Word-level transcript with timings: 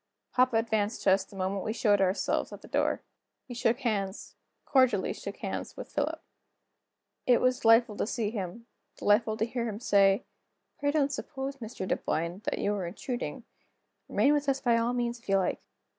Papa 0.33 0.55
advanced 0.57 1.03
to 1.03 1.11
us 1.11 1.23
the 1.25 1.35
moment 1.35 1.63
we 1.63 1.73
showed 1.73 2.01
ourselves 2.01 2.51
at 2.51 2.63
the 2.63 2.67
door. 2.67 3.03
He 3.47 3.53
shook 3.53 3.81
hands 3.81 4.33
cordially 4.65 5.13
shook 5.13 5.37
hands 5.37 5.77
with 5.77 5.91
Philip. 5.91 6.19
It 7.27 7.39
was 7.39 7.59
delightful 7.59 7.95
to 7.97 8.07
see 8.07 8.31
him, 8.31 8.65
delightful 8.97 9.37
to 9.37 9.45
hear 9.45 9.69
him 9.69 9.79
say: 9.79 10.25
"Pray 10.79 10.89
don't 10.89 11.13
suppose, 11.13 11.57
Mr. 11.57 11.87
Dunboyne, 11.87 12.41
that 12.45 12.57
you 12.57 12.73
are 12.73 12.87
intruding; 12.87 13.43
remain 14.09 14.33
with 14.33 14.49
us 14.49 14.59
by 14.59 14.75
all 14.75 14.93
means 14.93 15.19
if 15.19 15.29
you 15.29 15.37
like." 15.37 15.61